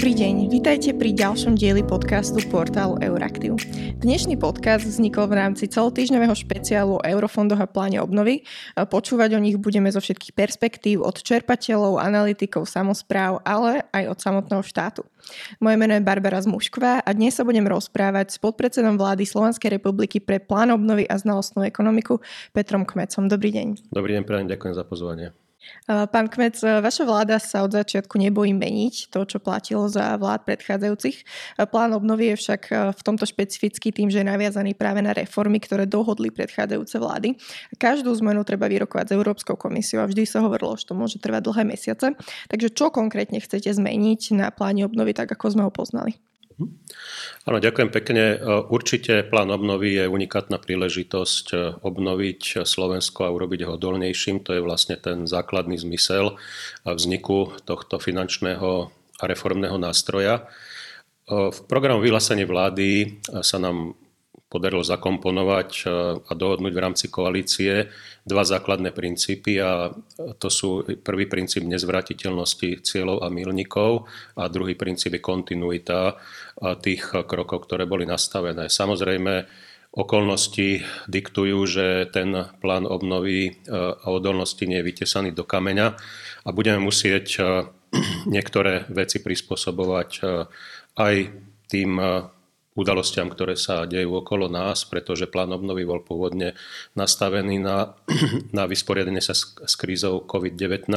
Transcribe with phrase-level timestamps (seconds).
[0.00, 3.60] Dobrý deň, vítajte pri ďalšom dieli podcastu portálu Euraktiv.
[4.00, 8.48] Dnešný podcast vznikol v rámci celotýždňového špeciálu o eurofondoch a pláne obnovy.
[8.80, 14.64] Počúvať o nich budeme zo všetkých perspektív, od čerpateľov, analytikov, samozpráv, ale aj od samotného
[14.64, 15.04] štátu.
[15.60, 20.16] Moje meno je Barbara Zmušková a dnes sa budem rozprávať s podpredsedom vlády Slovenskej republiky
[20.16, 22.24] pre plán obnovy a znalostnú ekonomiku
[22.56, 23.28] Petrom Kmecom.
[23.28, 23.92] Dobrý deň.
[23.92, 25.36] Dobrý deň, prajem, ďakujem za pozvanie.
[25.86, 31.22] Pán Kmec, vaša vláda sa od začiatku nebojí meniť to, čo platilo za vlád predchádzajúcich.
[31.68, 32.62] Plán obnovy je však
[32.96, 37.36] v tomto špecifický tým, že je naviazaný práve na reformy, ktoré dohodli predchádzajúce vlády.
[37.76, 41.42] Každú zmenu treba vyrokovať s Európskou komisiou a vždy sa hovorilo, že to môže trvať
[41.44, 42.16] dlhé mesiace.
[42.48, 46.16] Takže čo konkrétne chcete zmeniť na pláne obnovy, tak ako sme ho poznali?
[47.48, 48.36] Áno, ďakujem pekne.
[48.68, 54.44] Určite plán obnovy je unikátna príležitosť e, obnoviť Slovensko a urobiť ho odolnejším.
[54.44, 56.36] To je vlastne ten základný zmysel
[56.84, 60.44] vzniku tohto finančného a reformného nástroja.
[61.30, 63.06] E, v programu vyhlásenie vlády e,
[63.44, 63.96] sa nám
[64.50, 65.82] podarilo zakomponovať e,
[66.26, 67.86] a dohodnúť v rámci koalície
[68.26, 69.94] dva základné princípy a
[70.42, 76.14] to sú prvý princíp nezvratiteľnosti cieľov a milníkov a druhý princíp je kontinuita e,
[76.82, 78.66] tých krokov, ktoré boli nastavené.
[78.66, 79.46] Samozrejme,
[79.94, 82.30] okolnosti diktujú, že ten
[82.62, 85.98] plán obnovy a odolnosti nie je vytesaný do kameňa
[86.46, 87.42] a budeme musieť
[88.34, 90.10] niektoré veci prispôsobovať
[90.94, 91.14] aj
[91.66, 91.90] tým
[92.80, 96.56] udalostiam, ktoré sa dejú okolo nás, pretože plán obnovy bol pôvodne
[96.96, 97.92] nastavený na,
[98.56, 100.88] na vysporiadanie sa s, s krízou COVID-19,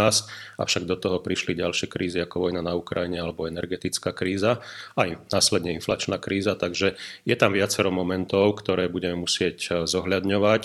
[0.57, 4.63] avšak do toho prišli ďalšie krízy ako vojna na Ukrajine alebo energetická kríza,
[4.95, 6.95] aj následne inflačná kríza, takže
[7.27, 10.61] je tam viacero momentov, ktoré budeme musieť eh, zohľadňovať.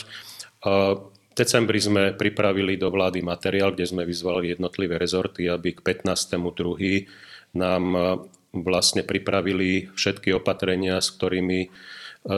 [0.59, 0.67] V
[1.39, 7.55] decembri sme pripravili do vlády materiál, kde sme vyzvali jednotlivé rezorty, aby k 15.2.
[7.55, 8.03] nám eh,
[8.53, 11.69] vlastne pripravili všetky opatrenia, s ktorými e,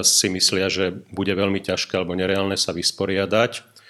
[0.02, 3.80] si myslia, že bude veľmi ťažké alebo nereálne sa vysporiadať.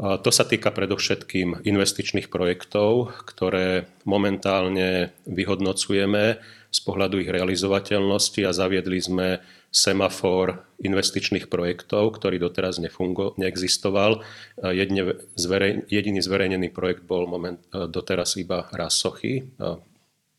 [0.00, 6.40] To sa týka predovšetkým investičných projektov, ktoré momentálne vyhodnocujeme
[6.72, 14.24] z pohľadu ich realizovateľnosti a zaviedli sme semafor investičných projektov, ktorý doteraz nefungo, neexistoval.
[14.56, 19.52] Jedine zverej, jediný zverejnený projekt bol moment, doteraz iba Rasochy,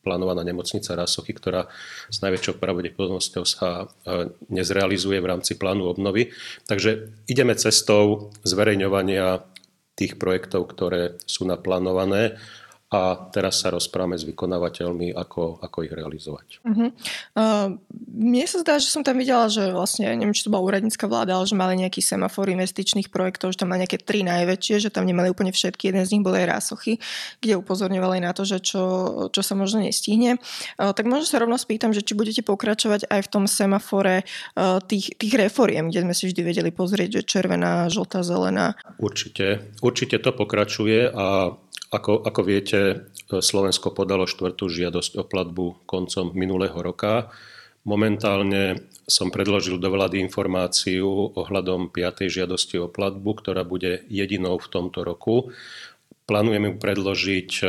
[0.01, 1.69] plánovaná nemocnica Rasochy, ktorá
[2.09, 6.33] s najväčšou pravdepodobnosťou sa e, nezrealizuje v rámci plánu obnovy.
[6.65, 9.45] Takže ideme cestou zverejňovania
[9.95, 12.41] tých projektov, ktoré sú naplánované
[12.91, 16.59] a teraz sa rozprávame s vykonávateľmi, ako, ako ich realizovať.
[16.67, 16.91] Uh-huh.
[17.31, 17.79] Uh,
[18.11, 21.39] mne sa zdá, že som tam videla, že vlastne, neviem, či to bola úradnícka vláda,
[21.39, 25.07] ale že mali nejaký semafor investičných projektov, že tam mali nejaké tri najväčšie, že tam
[25.07, 26.99] nemali úplne všetky, jeden z nich bol aj Rásochy,
[27.39, 28.83] kde upozorňovali na to, že čo,
[29.31, 30.35] čo sa možno nestihne.
[30.75, 34.27] Uh, tak možno sa rovno spýtam, že či budete pokračovať aj v tom semafore
[34.59, 38.75] uh, tých, tých reforiem, kde sme si vždy vedeli pozrieť, že červená, žltá, zelená.
[38.99, 41.55] Určite, určite to pokračuje a
[41.91, 47.27] ako, ako viete, Slovensko podalo štvrtú žiadosť o platbu koncom minulého roka.
[47.83, 52.31] Momentálne som predložil do vlády informáciu ohľadom 5.
[52.31, 55.51] žiadosti o platbu, ktorá bude jedinou v tomto roku.
[56.29, 57.65] Plánujeme ju predložiť e,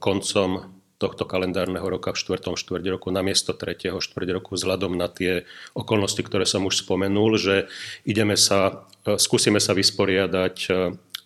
[0.00, 0.50] koncom
[0.96, 2.56] tohto kalendárneho roka v 4.
[2.56, 4.00] štvrť roku namiesto 3.
[4.00, 5.44] štvrť roku vzhľadom na tie
[5.76, 7.68] okolnosti, ktoré som už spomenul, že
[8.08, 10.72] ideme sa, e, skúsime sa vysporiadať e,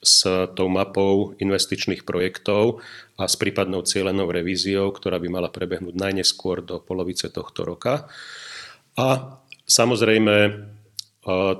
[0.03, 2.85] s tou mapou investičných projektov
[3.17, 8.09] a s prípadnou cieľenou revíziou, ktorá by mala prebehnúť najneskôr do polovice tohto roka.
[8.97, 10.51] A samozrejme e,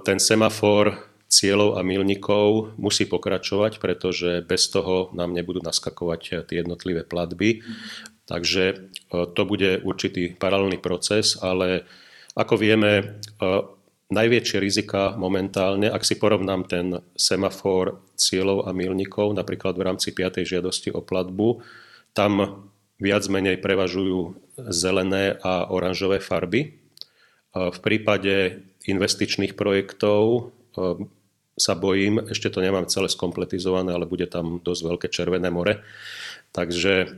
[0.05, 7.03] ten semafor cieľov a milníkov musí pokračovať, pretože bez toho nám nebudú naskakovať tie jednotlivé
[7.03, 7.67] platby.
[8.27, 8.75] Takže e,
[9.11, 11.87] to bude určitý paralelný proces, ale
[12.37, 13.05] ako vieme, e,
[14.11, 16.87] najväčšie rizika momentálne, ak si porovnám ten
[17.19, 20.47] semafor cieľov a milníkov, napríklad v rámci 5.
[20.47, 21.63] žiadosti o platbu,
[22.15, 22.65] tam
[23.03, 24.39] viac menej prevažujú
[24.73, 26.81] zelené a oranžové farby.
[27.53, 30.41] V prípade investičných projektov e,
[31.57, 35.81] sa bojím, ešte to nemám celé skompletizované, ale bude tam dosť veľké červené more.
[36.53, 37.17] Takže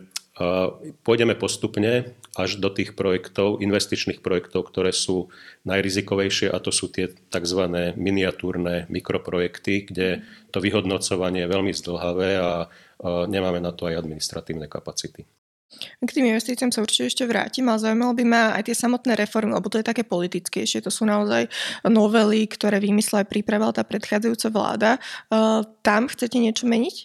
[1.02, 5.34] Pôjdeme postupne až do tých projektov, investičných projektov, ktoré sú
[5.66, 7.62] najrizikovejšie a to sú tie tzv.
[7.98, 10.22] miniatúrne mikroprojekty, kde
[10.54, 12.70] to vyhodnocovanie je veľmi zdlhavé a
[13.26, 15.26] nemáme na to aj administratívne kapacity.
[16.00, 19.52] K tým investíciám sa určite ešte vrátim, ale zaujímalo by ma aj tie samotné reformy,
[19.52, 20.80] lebo to je také politickejšie.
[20.80, 21.52] To sú naozaj
[21.84, 24.90] novely, ktoré vymyslela aj pripravila tá predchádzajúca vláda.
[25.84, 26.96] Tam chcete niečo meniť?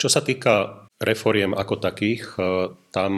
[0.00, 3.12] Čo sa týka reforiem ako takých, e, tam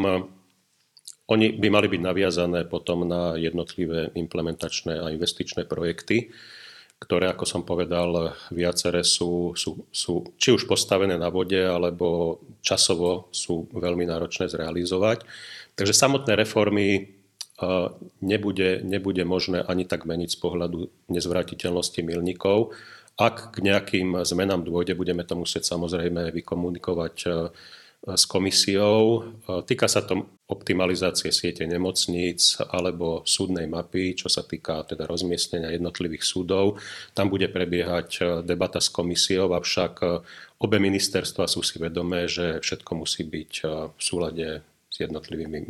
[1.31, 6.35] oni by mali byť naviazané potom na jednotlivé implementačné a investičné projekty,
[7.03, 13.27] ktoré, ako som povedal, viaceré sú, sú, sú či už postavené na vode, alebo časovo
[13.35, 15.27] sú veľmi náročné zrealizovať.
[15.75, 17.11] Takže samotné reformy
[18.23, 20.79] nebude, nebude možné ani tak meniť z pohľadu
[21.11, 22.75] nezvratiteľnosti milníkov.
[23.21, 27.17] Ak k nejakým zmenám dôjde, budeme to musieť samozrejme vykomunikovať
[28.03, 29.31] s komisiou.
[29.47, 36.27] Týka sa to optimalizácie siete nemocníc alebo súdnej mapy, čo sa týka teda rozmiestnenia jednotlivých
[36.27, 36.83] súdov.
[37.15, 40.07] Tam bude prebiehať e, debata s komisiou, avšak e,
[40.61, 43.65] obe ministerstva sú si vedomé, že všetko musí byť e,
[43.95, 44.47] v súlade
[44.93, 45.65] s jednotlivými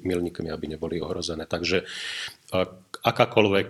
[0.00, 1.44] milníkmi, aby neboli ohrozené.
[1.44, 1.84] Takže
[3.04, 3.68] akákoľvek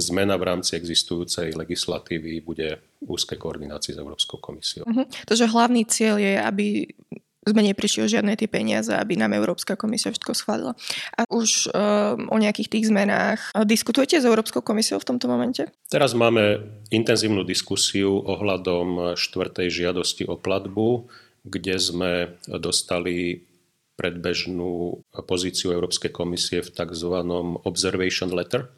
[0.00, 4.88] zmena v rámci existujúcej legislatívy bude úzkej koordinácii s Európskou komisiou.
[4.88, 5.04] Uh-huh.
[5.28, 6.66] Takže hlavný cieľ je, aby
[7.40, 10.72] sme neprišli o žiadne tie peniaze, aby nám Európska komisia všetko schválila.
[11.16, 15.68] A už um, o nejakých tých zmenách diskutujete s Európskou komisiou v tomto momente?
[15.88, 16.60] Teraz máme
[16.92, 21.08] intenzívnu diskusiu ohľadom štvrtej žiadosti o platbu,
[21.48, 22.12] kde sme
[22.44, 23.48] dostali
[24.00, 27.20] predbežnú pozíciu Európskej komisie v tzv.
[27.68, 28.72] observation letter,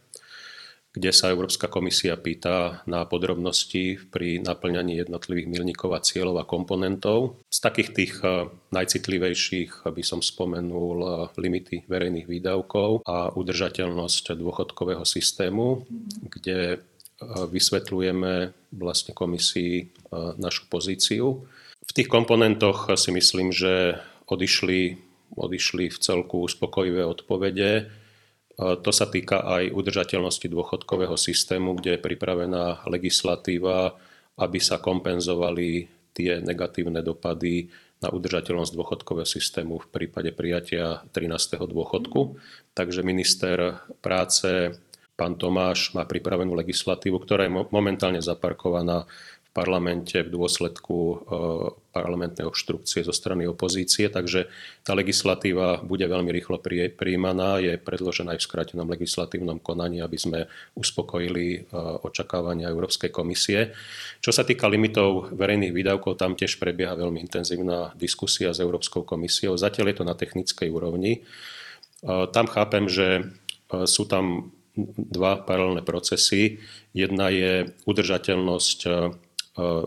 [0.92, 7.40] kde sa Európska komisia pýta na podrobnosti pri naplňaní jednotlivých milníkov a cieľov a komponentov.
[7.48, 15.06] Z takých tých eh, najcitlivejších by som spomenul eh, limity verejných výdavkov a udržateľnosť dôchodkového
[15.06, 15.88] systému,
[16.28, 16.78] kde eh,
[17.24, 19.92] vysvetľujeme vlastne komisii
[20.36, 21.44] našu pozíciu.
[21.82, 24.96] V tých komponentoch si myslím, že odišli,
[25.32, 27.88] odišli v celku uspokojivé odpovede
[28.56, 33.96] to sa týka aj udržateľnosti dôchodkového systému, kde je pripravená legislatíva,
[34.36, 37.72] aby sa kompenzovali tie negatívne dopady
[38.04, 41.64] na udržateľnosť dôchodkového systému v prípade prijatia 13.
[41.64, 42.36] dôchodku.
[42.76, 44.76] Takže minister práce,
[45.16, 49.08] pán Tomáš, má pripravenú legislatívu, ktorá je momentálne zaparkovaná
[49.52, 51.16] parlamente v dôsledku e,
[51.92, 54.48] parlamentnej obštrukcie zo strany opozície, takže
[54.80, 56.56] tá legislatíva bude veľmi rýchlo
[56.96, 60.38] prijímaná, je predložená aj v skrátenom legislatívnom konaní, aby sme
[60.72, 61.58] uspokojili e,
[62.00, 63.76] očakávania Európskej komisie.
[64.24, 69.60] Čo sa týka limitov verejných výdavkov, tam tiež prebieha veľmi intenzívna diskusia s Európskou komisiou.
[69.60, 71.20] Zatiaľ je to na technickej úrovni.
[71.20, 71.20] E,
[72.32, 73.28] tam chápem, že
[73.72, 76.60] sú tam dva paralelné procesy.
[76.96, 78.78] Jedna je udržateľnosť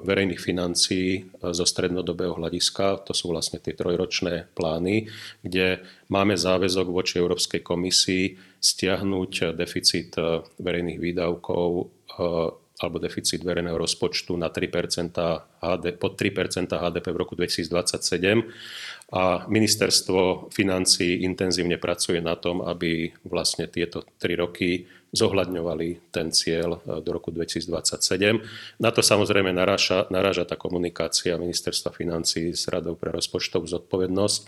[0.05, 3.01] verejných financií e, zo strednodobého hľadiska.
[3.09, 5.09] To sú vlastne tie trojročné plány,
[5.41, 11.69] kde máme záväzok voči Európskej komisii stiahnuť deficit e, verejných výdavkov
[12.75, 14.67] alebo deficit verejného rozpočtu na 3
[15.63, 18.43] HD, pod 3 HDP v roku 2027
[19.15, 26.83] a ministerstvo financí intenzívne pracuje na tom, aby vlastne tieto 3 roky zohľadňovali ten cieľ
[26.83, 28.43] e, do roku 2027.
[28.83, 34.39] Na to samozrejme naráža, naráža tá komunikácia ministerstva financí s Radou pre rozpočtovú zodpovednosť,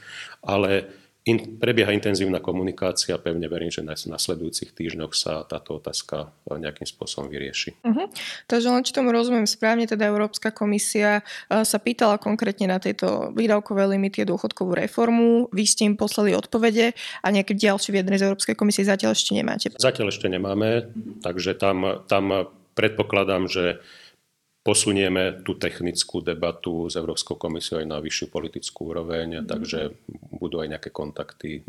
[0.43, 0.91] ale
[1.27, 3.19] in, prebieha intenzívna komunikácia.
[3.19, 7.75] Pevne verím, že v nasledujúcich týždňoch sa táto otázka nejakým spôsobom vyrieši.
[7.83, 8.07] Uh-huh.
[8.47, 13.35] Takže len či tomu rozumiem správne, teda Európska komisia uh, sa pýtala konkrétne na tieto
[13.35, 15.51] výdavkové limity a dôchodkovú reformu.
[15.51, 19.67] Vy ste im poslali odpovede a nejaké ďalšie vyjadrenie z Európskej komisie zatiaľ ešte nemáte?
[19.75, 21.19] Zatiaľ ešte nemáme, uh-huh.
[21.21, 22.47] takže tam, tam
[22.79, 23.83] predpokladám, že
[24.67, 29.47] posunieme tú technickú debatu s Európskou komisiou aj na vyššiu politickú úroveň, mm.
[29.47, 29.95] takže
[30.35, 31.65] budú aj nejaké kontakty v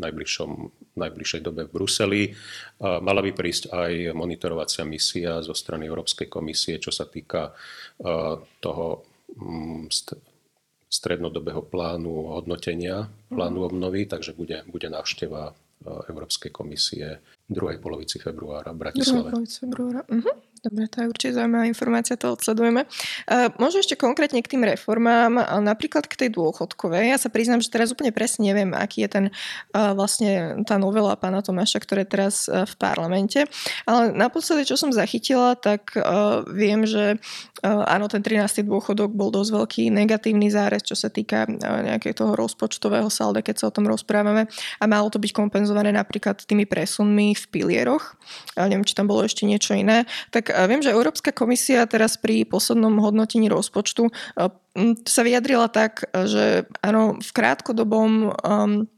[0.99, 2.23] najbližšej dobe v Bruseli.
[2.83, 7.55] Mala by prísť aj monitorovacia misia zo strany Európskej komisie, čo sa týka
[8.59, 8.87] toho
[9.31, 9.87] mm,
[10.91, 13.67] strednodobého plánu hodnotenia, plánu mhm.
[13.71, 15.55] obnovy, takže bude, bude návšteva
[15.87, 19.31] Európskej komisie v druhej polovici februára v Bratislave.
[19.31, 20.01] Druhej polovici februára.
[20.11, 20.35] Uh-huh.
[20.59, 22.83] Dobre, to je určite zaujímavá informácia, to odsledujeme.
[23.31, 27.15] Uh, možno ešte konkrétne k tým reformám, napríklad k tej dôchodkovej.
[27.15, 31.15] Ja sa priznám, že teraz úplne presne neviem, aký je ten uh, vlastne tá novela
[31.15, 33.47] pána Tomáša, ktorá je teraz uh, v parlamente.
[33.87, 35.95] Ale naposledy, čo som zachytila, tak
[36.51, 37.17] viem, že
[37.63, 38.63] áno, ten 13.
[38.67, 43.65] dôchodok bol dosť veľký negatívny zárez, čo sa týka nejakého toho rozpočtového salda, keď sa
[43.71, 44.47] o tom rozprávame.
[44.79, 48.15] A malo to byť kompenzované napríklad tými presunmi v pilieroch.
[48.55, 50.07] Uh, neviem, či tam bolo ešte niečo iné.
[50.31, 54.09] Tak viem, že Európska komisia teraz pri poslednom hodnotení rozpočtu
[55.03, 58.89] sa vyjadrila tak, že áno, v krátkodobom um,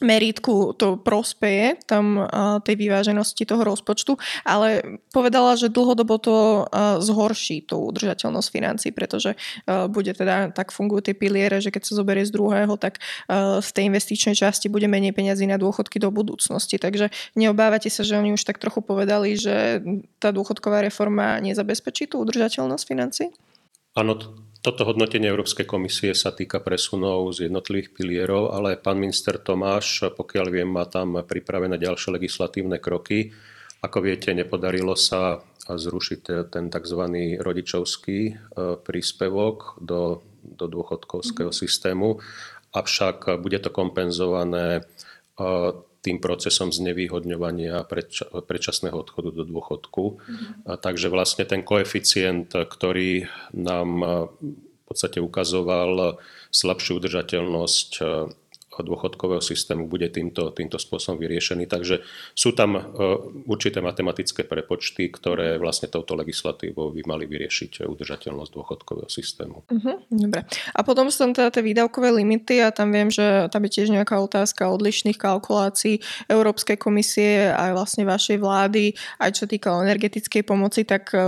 [0.00, 2.26] meritku to prospeje tam
[2.64, 6.36] tej vyváženosti toho rozpočtu, ale povedala, že dlhodobo to
[6.98, 12.26] zhorší tú udržateľnosť financí, pretože bude teda, tak fungujú tie piliere, že keď sa zoberie
[12.26, 12.98] z druhého, tak
[13.62, 16.82] z tej investičnej časti bude menej peniazy na dôchodky do budúcnosti.
[16.82, 19.86] Takže neobávate sa, že oni už tak trochu povedali, že
[20.18, 23.30] tá dôchodková reforma nezabezpečí tú udržateľnosť financí?
[23.94, 24.18] Áno,
[24.62, 30.46] toto hodnotenie Európskej komisie sa týka presunov z jednotlivých pilierov, ale pán minister Tomáš, pokiaľ
[30.54, 33.34] viem, má tam pripravené ďalšie legislatívne kroky.
[33.82, 37.02] Ako viete, nepodarilo sa zrušiť ten tzv.
[37.42, 38.32] rodičovský e,
[38.78, 41.58] príspevok do, do dôchodkovského mhm.
[41.58, 42.22] systému,
[42.70, 44.82] avšak bude to kompenzované e,
[46.02, 50.04] tým procesom znevýhodňovania predča, predčasného odchodu do dôchodku.
[50.18, 50.66] Mm-hmm.
[50.66, 53.88] A takže vlastne ten koeficient, ktorý nám
[54.42, 56.18] v podstate ukazoval
[56.50, 57.90] slabšiu udržateľnosť
[58.80, 61.68] dôchodkového systému bude týmto, týmto spôsobom vyriešený.
[61.68, 62.00] Takže
[62.32, 62.82] sú tam e,
[63.44, 69.68] určité matematické prepočty, ktoré vlastne touto legislatívou by mali vyriešiť udržateľnosť dôchodkového systému.
[69.68, 70.48] Uh-huh, dobre.
[70.72, 73.92] A potom sú tam teda tie výdavkové limity a tam viem, že tam je tiež
[73.92, 76.00] nejaká otázka odlišných kalkulácií
[76.32, 81.20] Európskej komisie aj vlastne vašej vlády, aj čo týka energetickej pomoci, tak e,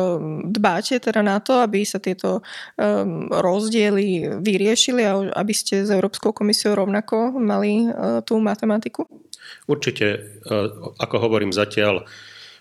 [0.48, 2.40] dbáte teda na to, aby sa tieto
[2.78, 7.90] um, rozdiely vyriešili a aby ste s Európskou komisiou rovnako mali e,
[8.22, 9.06] tú matematiku?
[9.68, 10.18] Určite, e,
[10.98, 12.06] ako hovorím zatiaľ,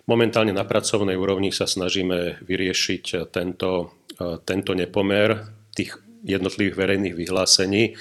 [0.10, 7.98] momentálne na pracovnej úrovni sa snažíme vyriešiť tento, e, tento nepomer tých jednotlivých verejných vyhlásení.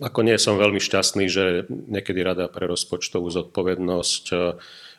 [0.00, 4.24] Ako nie som veľmi šťastný, že niekedy Rada pre rozpočtovú zodpovednosť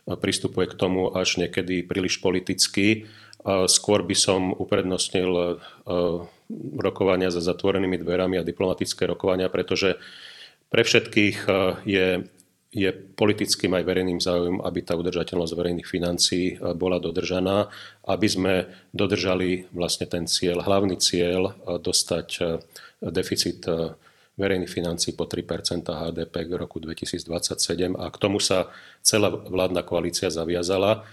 [0.05, 3.09] pristupuje k tomu až niekedy príliš politicky.
[3.45, 5.57] Skôr by som uprednostnil
[6.77, 9.97] rokovania za zatvorenými dverami a diplomatické rokovania, pretože
[10.71, 12.07] pre všetkých eh, je,
[12.71, 17.67] je politickým aj verejným záujom, aby tá udržateľnosť verejných financií eh, bola dodržaná,
[18.07, 18.53] aby sme
[18.95, 22.27] dodržali vlastne ten cieľ, hlavný cieľ dostať
[23.01, 23.65] deficit
[24.37, 28.71] verejných financí po 3% HDP k roku 2027 a k tomu sa
[29.01, 31.03] celá vládna koalícia zaviazala.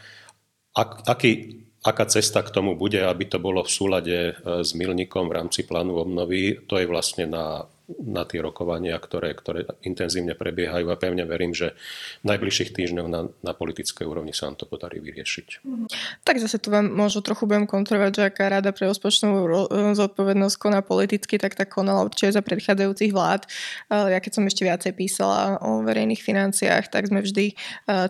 [0.76, 5.33] Ak, aký, Aká cesta k tomu bude, aby to bolo v súlade e, s milníkom
[5.33, 10.92] v rámci plánu obnovy, to je vlastne na na tie rokovania, ktoré, ktoré intenzívne prebiehajú
[10.92, 11.73] a pevne verím, že
[12.21, 15.64] v najbližších týždňoch na, na politickej úrovni sa nám to podarí vyriešiť.
[15.64, 15.87] Mhm.
[16.21, 20.85] Tak zase tu vám možno trochu budem kontrolovať, že aká rada pre rozpočtovú zodpovednosť koná
[20.85, 23.49] politicky, tak tak konala určite za predchádzajúcich vlád.
[23.88, 27.57] Ja keď som ešte viacej písala o verejných financiách, tak sme vždy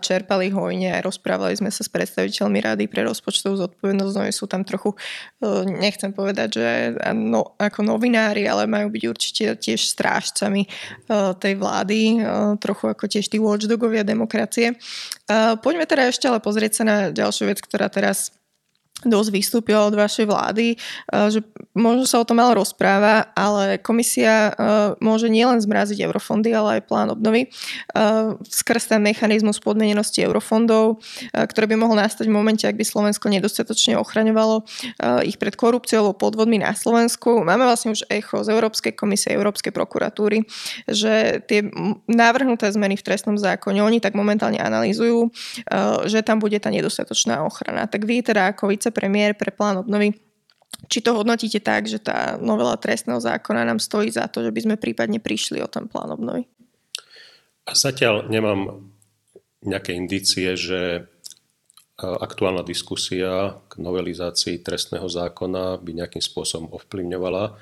[0.02, 4.14] čerpali hojne a rozprávali sme sa s predstaviteľmi rady pre rozpočtovú zodpovednosť.
[4.18, 4.98] No sú tam trochu,
[5.66, 6.68] nechcem povedať, že
[7.14, 13.04] no, ako novinári, ale majú byť určite tiež strážcami eh, tej vlády, eh, trochu ako
[13.04, 14.72] tiež tí watchdogovia demokracie.
[14.72, 18.32] Eh, poďme teda ešte ale pozrieť sa na ďalšiu vec, ktorá teraz
[19.06, 21.46] dosť vystúpila od vašej vlády, eh, že
[21.78, 24.54] možno sa o tom malo rozpráva, ale komisia eh,
[24.98, 31.02] môže nielen zmraziť eurofondy, ale aj plán obnovy eh, skrz ten mechanizmus podmenenosti eurofondov,
[31.34, 34.64] ktorý by mohol nastať v momente, ak by Slovensko nedostatočne ochraňovalo
[35.26, 37.42] ich pred korupciou alebo podvodmi na Slovensku.
[37.42, 40.46] Máme vlastne už echo z Európskej komisie, Európskej prokuratúry,
[40.88, 41.68] že tie
[42.08, 45.28] navrhnuté zmeny v trestnom zákone, oni tak momentálne analýzujú,
[46.06, 47.90] že tam bude tá nedostatočná ochrana.
[47.90, 50.16] Tak vy teda ako vice vicepremiér pre plán obnovy.
[50.88, 54.60] Či to hodnotíte tak, že tá novela trestného zákona nám stojí za to, že by
[54.64, 56.48] sme prípadne prišli o ten plán obnovy?
[57.68, 58.88] Zatiaľ nemám
[59.60, 61.00] nejaké indície, že e,
[62.00, 67.52] aktuálna diskusia k novelizácii trestného zákona by nejakým spôsobom ovplyvňovala e,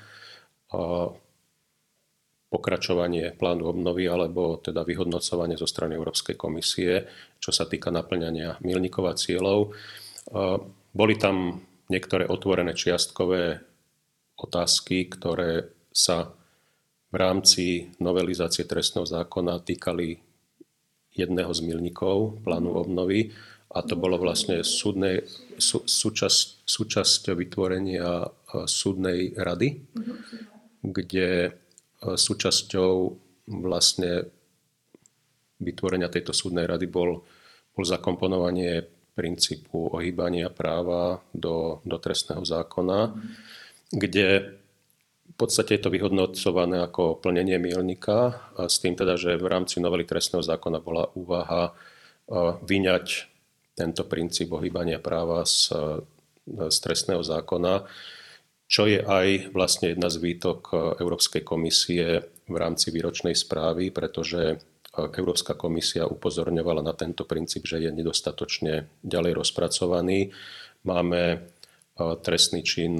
[2.47, 7.03] pokračovanie plánu obnovy alebo teda vyhodnocovanie zo strany Európskej komisie,
[7.43, 9.75] čo sa týka naplňania milníkov a cieľov.
[10.97, 11.61] Boli tam
[11.93, 13.61] niektoré otvorené čiastkové
[14.33, 16.33] otázky, ktoré sa
[17.13, 20.17] v rámci novelizácie trestného zákona týkali
[21.13, 23.29] jedného z milníkov plánu obnovy
[23.69, 25.21] a to bolo vlastne súdnej,
[25.61, 28.29] sú, súčasť, súčasť vytvorenia e,
[28.65, 29.85] súdnej rady,
[30.81, 31.49] kde e,
[32.01, 32.93] súčasťou
[33.61, 34.33] vlastne
[35.61, 37.21] vytvorenia tejto súdnej rady bol,
[37.77, 43.17] bol zakomponovanie princípu ohýbania práva do, do trestného zákona,
[43.89, 44.53] kde
[45.27, 50.05] v podstate je to vyhodnocované ako plnenie milníka s tým teda, že v rámci novely
[50.05, 51.73] trestného zákona bola úvaha
[52.61, 53.07] vyňať
[53.77, 55.73] tento princíp ohýbania práva z,
[56.47, 57.85] z trestného zákona,
[58.67, 64.59] čo je aj vlastne jedna z výtok Európskej komisie v rámci výročnej správy, pretože
[64.97, 70.33] Európska komisia upozorňovala na tento princíp, že je nedostatočne ďalej rozpracovaný.
[70.81, 71.45] Máme
[71.97, 72.97] trestný čin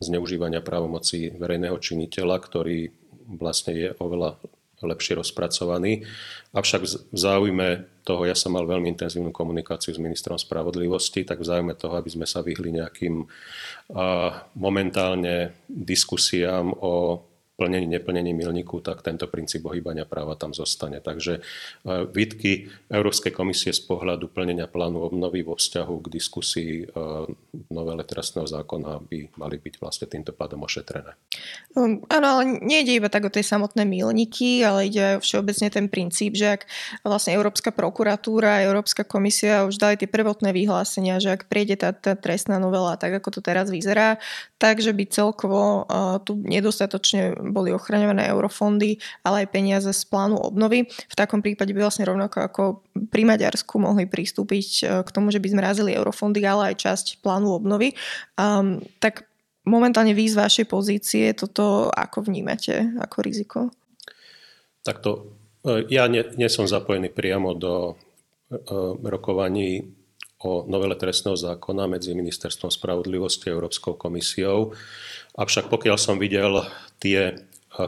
[0.00, 2.92] zneužívania právomoci verejného činiteľa, ktorý
[3.40, 4.36] vlastne je oveľa
[4.84, 6.04] lepšie rozpracovaný.
[6.52, 7.68] Avšak v záujme
[8.04, 12.12] toho, ja som mal veľmi intenzívnu komunikáciu s ministrom spravodlivosti, tak v záujme toho, aby
[12.12, 13.24] sme sa vyhli nejakým
[14.60, 17.24] momentálne diskusiám o
[17.54, 20.98] plnení, neplnení milníku, tak tento princíp ohýbania práva tam zostane.
[20.98, 21.40] Takže e,
[22.10, 26.86] výtky Európskej komisie z pohľadu plnenia plánu obnovy vo vzťahu k diskusii e,
[27.70, 31.14] novele trestného zákona by mali byť vlastne týmto pádom ošetrené.
[31.78, 35.86] Um, áno, ale nejde iba tak o tej samotné milníky, ale ide aj všeobecne ten
[35.86, 36.62] princíp, že ak
[37.06, 42.18] vlastne Európska prokuratúra Európska komisia už dali tie prvotné vyhlásenia, že ak prejde tá, tá
[42.18, 44.18] trestná novela tak, ako to teraz vyzerá,
[44.58, 48.96] takže by celkovo uh, tu nedostatočne boli ochraňované eurofondy,
[49.26, 50.88] ale aj peniaze z plánu obnovy.
[50.88, 52.62] V takom prípade by vlastne rovnako ako
[53.10, 57.52] pri Maďarsku mohli pristúpiť e, k tomu, že by zmrazili eurofondy, ale aj časť plánu
[57.52, 57.92] obnovy.
[58.38, 59.28] Um, tak
[59.66, 63.58] momentálne vy z vašej pozície toto ako vnímate ako riziko?
[64.84, 65.32] Takto,
[65.64, 67.94] e, ja nie, nie som zapojený priamo do e,
[69.04, 70.03] rokovaní
[70.44, 74.76] o novele trestného zákona medzi Ministerstvom spravodlivosti a Európskou komisiou.
[75.40, 76.60] Avšak pokiaľ som videl
[77.00, 77.34] tie e,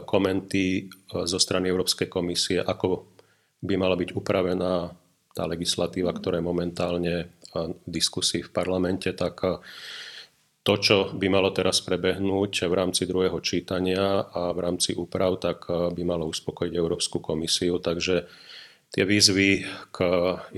[0.03, 0.83] komenty e,
[1.29, 3.13] zo strany Európskej komisie, ako
[3.61, 4.89] by mala byť upravená
[5.37, 7.25] tá legislatíva, ktorá je momentálne e,
[7.61, 9.37] v diskusii v parlamente, tak
[10.65, 15.63] to, čo by malo teraz prebehnúť v rámci druhého čítania a v rámci úprav, tak
[15.71, 17.79] by malo uspokojiť Európsku komisiu.
[17.79, 18.27] Takže
[18.91, 19.63] tie výzvy
[19.95, 19.97] k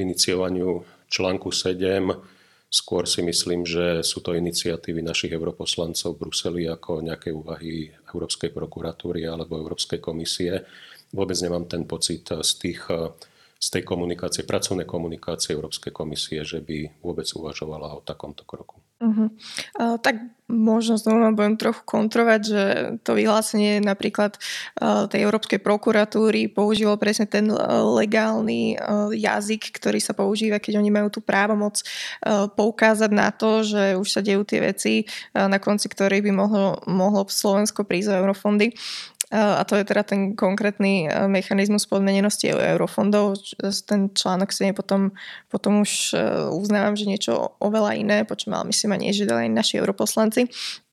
[0.02, 2.08] iniciovaniu článku 7
[2.70, 8.54] skôr si myslím, že sú to iniciatívy našich europoslancov v Bruseli ako nejaké úvahy Európskej
[8.54, 10.64] prokuratúry alebo Európskej komisie.
[11.10, 12.86] Vôbec nemám ten pocit z tých
[13.60, 18.80] z tej komunikácie, pracovnej komunikácie Európskej komisie, že by vôbec uvažovala o takomto kroku.
[19.04, 19.28] Uh-huh.
[19.76, 22.64] Uh, tak možno znova budem trochu kontrovať, že
[23.06, 30.02] to vyhlásenie napríklad uh, tej Európskej prokuratúry použilo presne ten uh, legálny uh, jazyk, ktorý
[30.02, 31.82] sa používa, keď oni majú tú právomoc
[32.58, 37.28] poukázať na to, že už sa dejú tie veci, na konci ktorých by mohlo, mohlo
[37.30, 38.74] Slovensko prísť o eurofondy.
[39.30, 43.38] A to je teda ten konkrétny e, mechanizmus podmenenosti eurofondov.
[43.86, 45.14] Ten článok si potom,
[45.54, 49.78] potom už e, uznávam, že niečo oveľa iné, počom ale myslím ani, že aj naši
[49.78, 50.39] europoslanci.
[50.48, 50.89] something.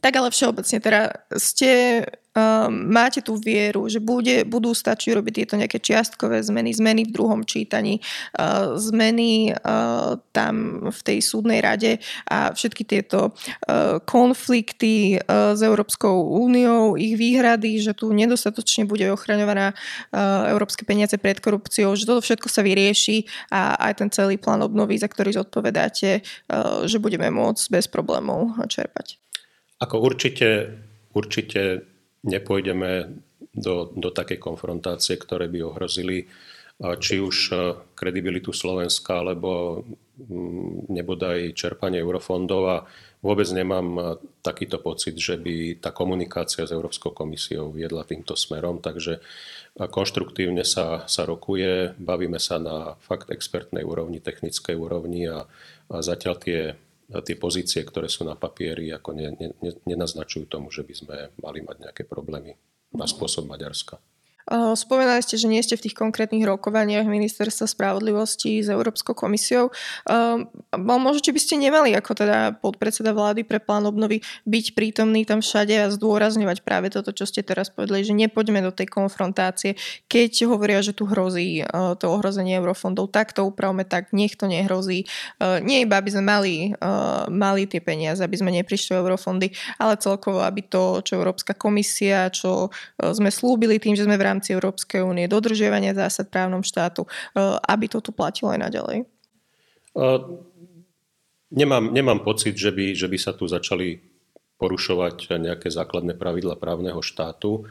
[0.00, 5.54] Tak ale všeobecne teda ste uh, máte tú vieru, že bude, budú stačiť robiť tieto
[5.60, 8.00] nejaké čiastkové zmeny, zmeny v druhom čítaní,
[8.38, 15.60] uh, zmeny uh, tam v tej súdnej rade a všetky tieto uh, konflikty uh, s
[15.60, 22.08] Európskou úniou, ich výhrady, že tu nedostatočne bude ochraňovaná uh, európske peniaze pred korupciou, že
[22.08, 26.96] toto všetko sa vyrieši a aj ten celý plán obnovy, za ktorý zodpovedáte, uh, že
[26.96, 29.20] budeme môcť bez problémov čerpať.
[29.80, 30.76] Ako určite,
[31.16, 31.88] určite
[32.20, 33.16] nepôjdeme
[33.56, 36.28] do, do takej konfrontácie, ktoré by ohrozili
[36.80, 37.52] či už
[37.92, 39.84] kredibilitu Slovenska, alebo
[40.16, 42.62] mm, nebodaj čerpanie eurofondov.
[42.72, 42.76] A
[43.20, 49.20] vôbec nemám takýto pocit, že by tá komunikácia s Európskou komisiou viedla týmto smerom, takže
[49.76, 55.44] konštruktívne sa, sa rokuje, bavíme sa na fakt expertnej úrovni, technickej úrovni a,
[55.92, 56.60] a zatiaľ tie
[57.18, 59.50] tie pozície, ktoré sú na papieri, ako ne, ne,
[59.82, 62.54] nenaznačujú tomu, že by sme mali mať nejaké problémy
[62.94, 63.98] na spôsob Maďarska.
[64.50, 69.74] Spomenali ste, že nie ste v tých konkrétnych rokovaniach ministerstva spravodlivosti s Európskou komisiou.
[70.74, 75.38] Možno, či by ste nemali ako teda podpredseda vlády pre plán obnovy byť prítomný tam
[75.42, 79.78] všade a zdôrazňovať práve toto, čo ste teraz povedali, že nepoďme do tej konfrontácie.
[80.10, 81.62] Keď hovoria, že tu hrozí
[82.02, 85.06] to ohrozenie eurofondov, tak to upravme tak, nech to nehrozí.
[85.40, 86.54] Nie iba, aby sme mali,
[87.30, 92.74] mali tie peniaze, aby sme neprišli eurofondy, ale celkovo, aby to, čo Európska komisia, čo
[92.98, 97.90] sme slúbili tým, že sme v rámci Európskej únie, dodržiavania zásad právnom štátu, eh, aby
[97.90, 98.98] to tu platilo aj naďalej?
[101.50, 103.98] Nemám, nemám pocit, že by, že by sa tu začali
[104.62, 107.66] porušovať nejaké základné pravidla právneho štátu.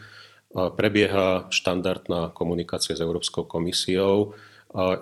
[0.51, 4.33] Prebieha štandardná komunikácia s Európskou komisiou.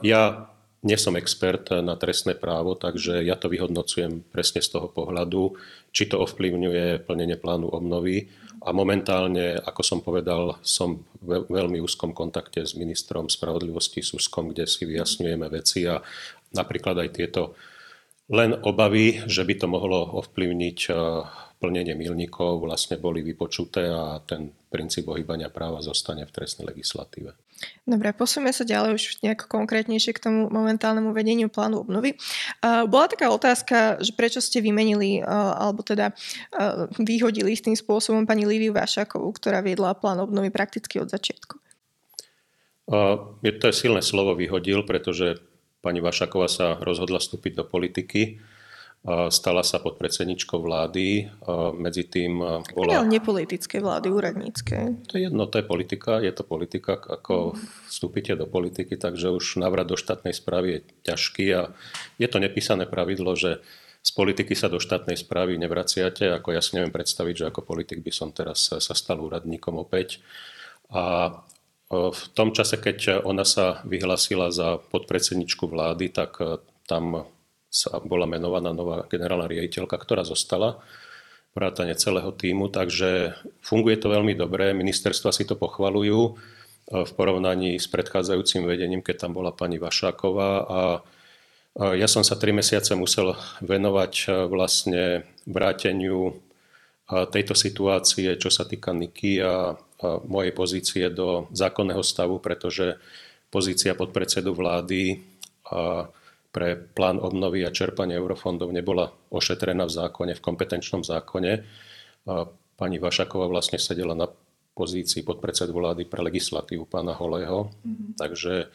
[0.03, 0.51] Ja
[0.85, 5.57] nie som expert na trestné právo, takže ja to vyhodnocujem presne z toho pohľadu,
[5.89, 8.29] či to ovplyvňuje plnenie plánu obnovy
[8.61, 14.65] a momentálne, ako som povedal, som v veľmi úzkom kontakte s ministrom spravodlivosti Suskom, kde
[14.65, 16.01] si vyjasňujeme veci a
[16.53, 17.57] napríklad aj tieto
[18.27, 20.95] len obavy, že by to mohlo ovplyvniť eh,
[21.57, 27.33] plnenie milníkov vlastne boli vypočuté a ten princíp ohýbania práva zostane v trestnej legislatíve.
[27.81, 32.13] Dobre, posunieme sa ďalej už nejako konkrétnejšie k tomu momentálnemu vedeniu plánu obnovy.
[32.61, 36.13] Bola taká otázka, že prečo ste vymenili alebo teda
[37.01, 41.57] vyhodili s tým spôsobom pani Líviu Vašákovú, ktorá viedla plán obnovy prakticky od začiatku.
[43.41, 45.41] Je to silné slovo vyhodil, pretože
[45.81, 48.37] pani Vašaková sa rozhodla vstúpiť do politiky
[49.07, 51.31] stala sa podpredsedničkou vlády.
[51.79, 52.43] Medzi tým
[52.75, 52.99] bola...
[52.99, 55.07] Ale nepolitické vlády, úradnícke.
[55.07, 56.19] To je jedno, to je politika.
[56.19, 57.55] Je to politika, ako
[57.87, 61.71] vstúpite do politiky, takže už návrat do štátnej správy je ťažký a
[62.19, 63.63] je to nepísané pravidlo, že
[64.03, 66.27] z politiky sa do štátnej správy nevraciate.
[66.35, 70.19] Ako ja si neviem predstaviť, že ako politik by som teraz sa stal úradníkom opäť.
[70.91, 71.31] A
[71.87, 76.35] v tom čase, keď ona sa vyhlasila za podpredsedničku vlády, tak
[76.83, 77.23] tam
[77.77, 80.81] sa bola menovaná nová generálna riaditeľka, ktorá zostala
[81.53, 86.31] vrátane celého týmu, takže funguje to veľmi dobre, ministerstva si to pochvalujú e,
[87.01, 90.51] v porovnaní s predchádzajúcim vedením, keď tam bola pani Vašáková.
[90.69, 90.81] A
[91.97, 93.33] ja som sa tri mesiace musel
[93.65, 95.03] venovať e, vlastne
[95.49, 96.33] vráteniu e,
[97.29, 99.77] tejto situácie, čo sa týka Niky a
[100.29, 103.01] mojej pozície do zákonného stavu, pretože
[103.49, 105.25] pozícia podpredsedu vlády
[106.57, 111.61] pre plán obnovy a čerpanie eurofondov nebola ošetrená v zákone, v kompetenčnom zákone.
[112.73, 114.25] Pani Vašaková vlastne sedela na
[114.73, 118.17] pozícii podpredsedu vlády pre legislatívu pána Holého, mm-hmm.
[118.17, 118.73] takže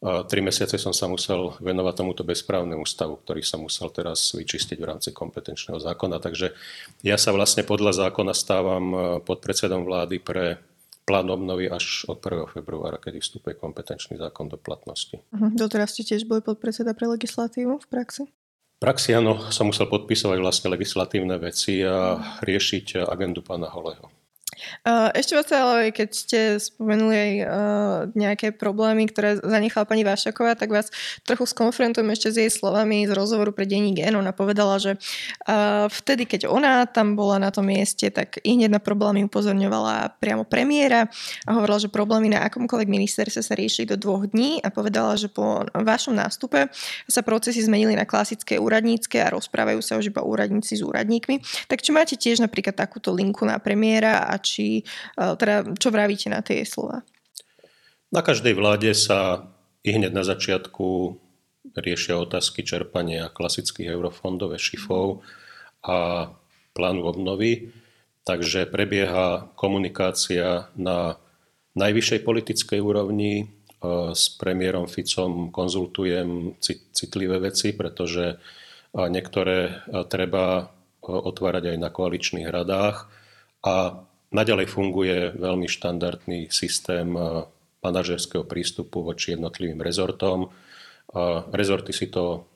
[0.00, 4.88] tri mesiace som sa musel venovať tomuto bezprávnemu stavu, ktorý sa musel teraz vyčistiť v
[4.88, 6.24] rámci kompetenčného zákona.
[6.24, 6.56] Takže
[7.04, 8.84] ja sa vlastne podľa zákona stávam
[9.28, 10.56] podpredsedom vlády pre
[11.10, 12.54] plán obnovy až od 1.
[12.54, 15.18] februára, kedy vstupuje kompetenčný zákon do platnosti.
[15.34, 15.50] Uh-huh.
[15.58, 18.30] Doteraz ste tiež boli podpredseda pre legislatívu v praxi?
[18.78, 24.06] V praxi áno, som musel podpísať vlastne legislatívne veci a riešiť agendu pána Holeho.
[25.14, 27.32] Ešte vás ale, keď ste spomenuli aj
[28.16, 30.88] nejaké problémy, ktoré zanechala pani Vášaková, tak vás
[31.22, 34.16] trochu skonfrontujem ešte s jej slovami z rozhovoru pre denní Gen.
[34.16, 34.98] Ona povedala, že
[35.88, 40.42] vtedy, keď ona tam bola na tom mieste, tak i hneď na problémy upozorňovala priamo
[40.42, 41.06] premiéra
[41.46, 45.30] a hovorila, že problémy na akomkoľvek ministerstve sa riešili do dvoch dní a povedala, že
[45.30, 46.66] po vašom nástupe
[47.06, 51.38] sa procesy zmenili na klasické úradnícke a rozprávajú sa už iba úradníci s úradníkmi.
[51.70, 54.82] Tak či máte tiež napríklad takúto linku na premiéra a či, e,
[55.14, 57.06] teda, čo vravíte na tie slova?
[58.10, 59.46] Na každej vláde sa
[59.86, 61.14] i hneď na začiatku
[61.78, 65.22] riešia otázky čerpania klasických eurofondov, šifov
[65.86, 66.28] a
[66.74, 67.70] plánu obnovy.
[68.26, 71.16] Takže prebieha komunikácia na
[71.78, 73.34] najvyššej politickej úrovni.
[73.40, 73.44] E,
[74.12, 76.58] s premiérom Ficom konzultujem
[76.92, 78.36] citlivé veci, pretože e,
[79.08, 80.68] niektoré treba
[81.00, 83.08] otvárať aj na koaličných radách.
[83.64, 87.46] A Naďalej funguje veľmi štandardný systém eh,
[87.80, 90.52] manažerského prístupu voči jednotlivým rezortom.
[91.50, 92.46] Rezorty si to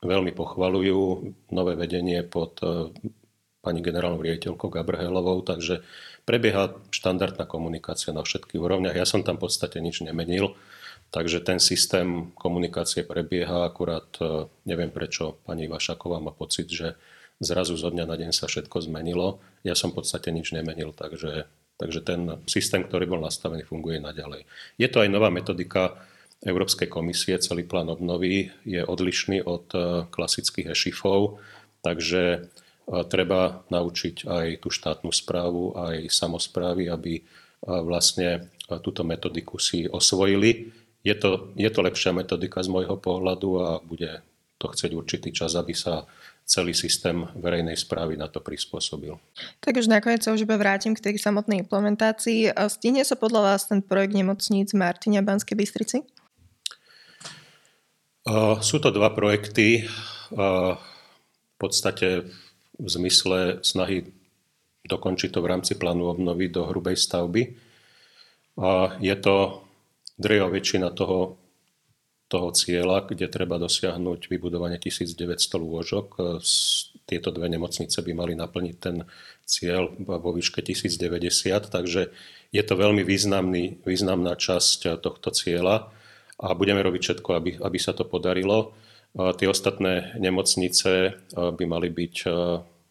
[0.00, 1.00] veľmi pochvalujú,
[1.52, 2.90] nové vedenie pod eh,
[3.60, 5.84] pani generálnou riaditeľkou Gabrhelovou, takže
[6.24, 8.96] prebieha štandardná komunikácia na všetkých úrovniach.
[8.96, 10.56] Ja som tam v podstate nič nemenil,
[11.12, 16.96] takže ten systém komunikácie prebieha, akurát eh, neviem prečo pani Vašaková má pocit, že
[17.40, 19.40] zrazu zo dňa na deň sa všetko zmenilo.
[19.64, 21.48] Ja som v podstate nič nemenil, takže,
[21.80, 24.44] takže ten systém, ktorý bol nastavený, funguje naďalej.
[24.76, 25.96] Je to aj nová metodika
[26.40, 31.36] Európskej komisie, celý plán obnovy je odlišný od e, klasických e-shifov,
[31.84, 32.38] takže e,
[33.12, 37.22] treba naučiť aj tú štátnu správu, aj samozprávy, aby e,
[37.68, 38.48] vlastne
[38.80, 40.72] túto metodiku si osvojili.
[41.04, 44.24] Je to, je to lepšia metodika z môjho pohľadu a bude
[44.56, 46.08] to chcieť určitý čas, aby sa
[46.50, 49.14] celý systém verejnej správy na to prispôsobil.
[49.62, 52.50] Tak už nakoniec sa už iba vrátim k tej samotnej implementácii.
[52.66, 56.02] Stihne sa podľa vás ten projekt nemocníc Martina Banskej Bystrici?
[58.66, 59.86] Sú to dva projekty.
[60.34, 62.26] V podstate
[62.76, 64.10] v zmysle snahy
[64.84, 67.42] dokončiť to v rámci plánu obnovy do hrubej stavby.
[68.98, 69.64] Je to
[70.20, 71.39] drejová väčšina toho
[72.30, 75.26] toho cieľa, kde treba dosiahnuť vybudovanie 1900
[75.58, 76.06] lôžok.
[76.14, 76.18] E,
[77.10, 79.02] tieto dve nemocnice by mali naplniť ten
[79.42, 82.14] cieľ vo výške 1090, takže
[82.54, 85.90] je to veľmi významný, významná časť tohto cieľa
[86.38, 88.70] a budeme robiť všetko, aby, aby sa to podarilo.
[89.10, 92.16] E, tie ostatné nemocnice e, by mali byť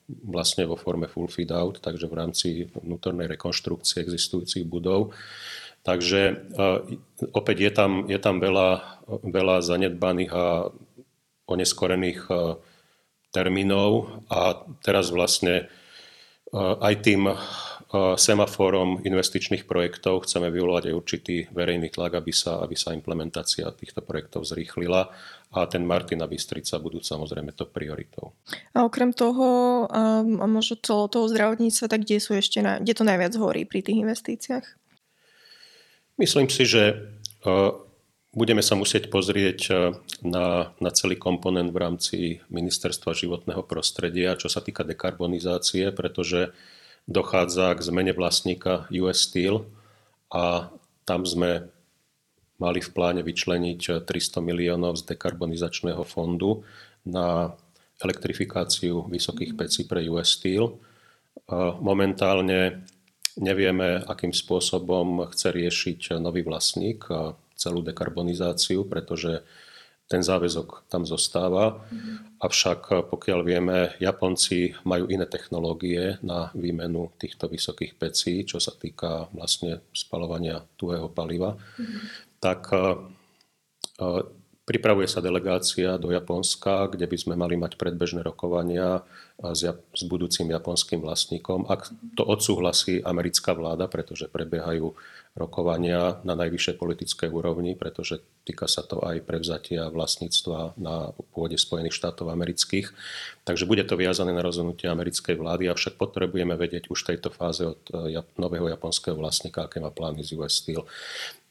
[0.10, 5.14] vlastne vo forme full feed out, takže v rámci vnútornej rekonštrukcie existujúcich budov.
[5.84, 6.34] Takže e,
[7.32, 8.70] opäť je tam, je tam veľa,
[9.24, 10.70] veľa zanedbaných a
[11.50, 12.34] oneskorených e,
[13.30, 15.70] termínov a teraz vlastne
[16.58, 17.30] aj tým
[18.18, 24.06] semaforom investičných projektov chceme vyvolať aj určitý verejný tlak, aby sa, aby sa implementácia týchto
[24.06, 25.10] projektov zrýchlila
[25.50, 28.38] a ten Martina Bystrica budú samozrejme to prioritou.
[28.78, 29.90] A okrem toho,
[30.30, 34.06] možno celého toho zdravotníctva, tak kde sú ešte, na, kde to najviac horí pri tých
[34.06, 34.66] investíciách?
[36.20, 37.16] Myslím si, že
[38.36, 39.60] budeme sa musieť pozrieť
[40.20, 42.18] na, na celý komponent v rámci
[42.52, 46.52] Ministerstva životného prostredia, čo sa týka dekarbonizácie, pretože
[47.08, 49.64] dochádza k zmene vlastníka US Steel
[50.28, 50.68] a
[51.08, 51.72] tam sme
[52.60, 56.68] mali v pláne vyčleniť 300 miliónov z dekarbonizačného fondu
[57.08, 57.56] na
[58.04, 60.76] elektrifikáciu vysokých pecí pre US Steel.
[61.80, 62.84] Momentálne
[63.40, 67.08] nevieme, akým spôsobom chce riešiť nový vlastník
[67.56, 69.44] celú dekarbonizáciu, pretože
[70.10, 71.86] ten záväzok tam zostáva.
[71.86, 72.16] Mm-hmm.
[72.42, 72.82] Avšak
[73.14, 79.86] pokiaľ vieme, Japonci majú iné technológie na výmenu týchto vysokých pecí, čo sa týka vlastne
[79.94, 82.00] spalovania tuhého paliva, mm-hmm.
[82.42, 82.74] tak
[84.70, 89.02] pripravuje sa delegácia do Japonska, kde by sme mali mať predbežné rokovania
[89.42, 91.66] s, s budúcim japonským vlastníkom.
[91.66, 94.94] Ak to odsúhlasí americká vláda, pretože prebiehajú
[95.34, 101.96] rokovania na najvyššej politickej úrovni, pretože týka sa to aj prevzatia vlastníctva na pôde Spojených
[101.96, 102.92] štátov amerických.
[103.46, 107.66] Takže bude to viazané na rozhodnutie americkej vlády, avšak potrebujeme vedieť už v tejto fáze
[107.66, 107.82] od
[108.38, 110.86] nového japonského vlastníka, aké má plány z US Steel.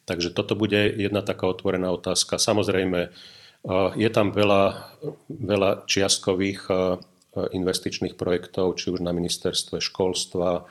[0.08, 2.40] Takže toto bude jedna taká otvorená otázka.
[2.40, 4.96] Samozrejme, eh, je tam veľa,
[5.28, 6.96] veľa čiastkových eh,
[7.38, 10.64] investičných projektov, či už na ministerstve školstva,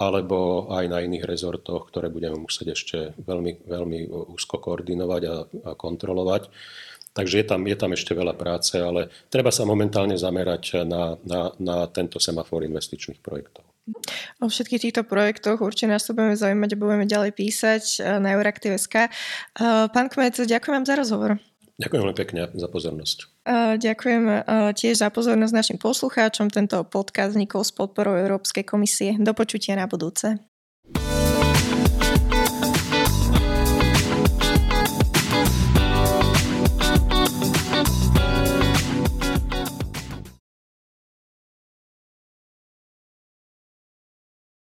[0.00, 5.70] alebo aj na iných rezortoch, ktoré budeme musieť ešte veľmi, veľmi úzko koordinovať a, a
[5.74, 6.48] kontrolovať.
[7.12, 11.50] Takže je tam, je tam ešte veľa práce, ale treba sa momentálne zamerať na, na,
[11.58, 13.67] na tento semafor investičných projektov.
[14.40, 18.34] O všetkých týchto projektoch určite nás to budeme zaujímať a budeme ďalej písať eh, na
[18.36, 19.08] Euraktiv.sk.
[19.08, 19.08] Eh,
[19.88, 21.30] pán Kmec, ďakujem vám za rozhovor.
[21.78, 23.18] Ďakujem veľmi pekne za pozornosť.
[23.78, 24.22] Ďakujem
[24.74, 26.50] tiež za pozornosť našim poslucháčom.
[26.50, 29.14] Tento podcast vznikol s podporou Európskej komisie.
[29.14, 30.42] Do počutia na budúce.